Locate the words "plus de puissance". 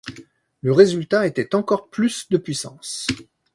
1.91-3.05